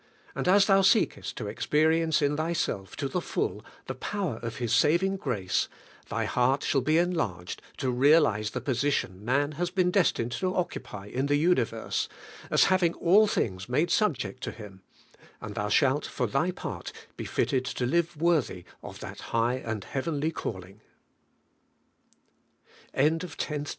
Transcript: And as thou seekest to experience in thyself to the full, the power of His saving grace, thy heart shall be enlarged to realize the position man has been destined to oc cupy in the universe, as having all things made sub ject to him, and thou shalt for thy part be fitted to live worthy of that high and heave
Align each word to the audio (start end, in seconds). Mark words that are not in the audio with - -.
And 0.33 0.47
as 0.47 0.65
thou 0.65 0.81
seekest 0.81 1.37
to 1.37 1.45
experience 1.45 2.23
in 2.23 2.35
thyself 2.35 2.95
to 2.95 3.07
the 3.07 3.21
full, 3.21 3.63
the 3.85 3.93
power 3.93 4.37
of 4.37 4.55
His 4.55 4.73
saving 4.73 5.17
grace, 5.17 5.69
thy 6.09 6.25
heart 6.25 6.63
shall 6.63 6.81
be 6.81 6.97
enlarged 6.97 7.61
to 7.77 7.91
realize 7.91 8.49
the 8.49 8.61
position 8.61 9.23
man 9.23 9.51
has 9.51 9.69
been 9.69 9.91
destined 9.91 10.31
to 10.31 10.55
oc 10.55 10.71
cupy 10.73 11.11
in 11.13 11.27
the 11.27 11.35
universe, 11.35 12.09
as 12.49 12.63
having 12.63 12.95
all 12.95 13.27
things 13.27 13.69
made 13.69 13.91
sub 13.91 14.17
ject 14.17 14.41
to 14.41 14.51
him, 14.51 14.81
and 15.39 15.53
thou 15.53 15.69
shalt 15.69 16.07
for 16.07 16.25
thy 16.25 16.49
part 16.49 16.91
be 17.15 17.25
fitted 17.25 17.63
to 17.65 17.85
live 17.85 18.19
worthy 18.19 18.63
of 18.81 19.01
that 19.01 19.19
high 19.35 19.57
and 19.57 19.83
heave 19.93 20.67